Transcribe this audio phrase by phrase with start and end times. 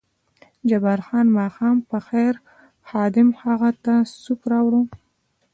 [0.69, 2.33] جبار خان: ماښام په خیر،
[2.87, 4.85] خادم هغه ته سوپ راوړ.